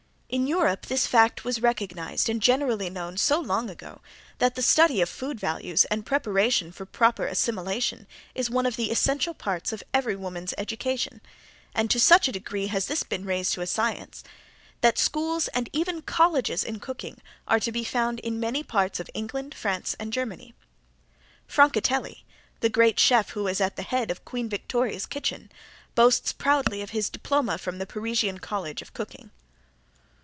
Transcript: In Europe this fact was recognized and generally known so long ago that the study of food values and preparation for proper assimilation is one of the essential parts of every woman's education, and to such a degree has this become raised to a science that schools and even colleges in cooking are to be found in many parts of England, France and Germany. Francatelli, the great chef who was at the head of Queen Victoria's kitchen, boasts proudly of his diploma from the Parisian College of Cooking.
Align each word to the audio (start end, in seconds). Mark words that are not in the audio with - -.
In 0.33 0.47
Europe 0.47 0.85
this 0.85 1.07
fact 1.07 1.43
was 1.43 1.61
recognized 1.61 2.29
and 2.29 2.41
generally 2.41 2.89
known 2.89 3.17
so 3.17 3.37
long 3.37 3.69
ago 3.69 3.99
that 4.37 4.55
the 4.55 4.61
study 4.61 5.01
of 5.01 5.09
food 5.09 5.37
values 5.37 5.83
and 5.91 6.05
preparation 6.05 6.71
for 6.71 6.85
proper 6.85 7.27
assimilation 7.27 8.07
is 8.33 8.49
one 8.49 8.65
of 8.65 8.77
the 8.77 8.91
essential 8.91 9.33
parts 9.33 9.73
of 9.73 9.83
every 9.93 10.15
woman's 10.15 10.53
education, 10.57 11.19
and 11.75 11.91
to 11.91 11.99
such 11.99 12.29
a 12.29 12.31
degree 12.31 12.67
has 12.67 12.85
this 12.87 13.03
become 13.03 13.25
raised 13.27 13.51
to 13.55 13.61
a 13.61 13.67
science 13.67 14.23
that 14.79 14.97
schools 14.97 15.49
and 15.49 15.69
even 15.73 16.01
colleges 16.01 16.63
in 16.63 16.79
cooking 16.79 17.17
are 17.45 17.59
to 17.59 17.73
be 17.73 17.83
found 17.83 18.21
in 18.21 18.39
many 18.39 18.63
parts 18.63 19.01
of 19.01 19.09
England, 19.13 19.53
France 19.53 19.97
and 19.99 20.13
Germany. 20.13 20.53
Francatelli, 21.45 22.23
the 22.61 22.69
great 22.69 23.01
chef 23.01 23.31
who 23.31 23.43
was 23.43 23.59
at 23.59 23.75
the 23.75 23.83
head 23.83 24.09
of 24.09 24.23
Queen 24.23 24.47
Victoria's 24.47 25.05
kitchen, 25.05 25.51
boasts 25.93 26.31
proudly 26.31 26.81
of 26.81 26.91
his 26.91 27.09
diploma 27.09 27.57
from 27.57 27.79
the 27.79 27.85
Parisian 27.85 28.37
College 28.37 28.81
of 28.81 28.93
Cooking. 28.93 29.31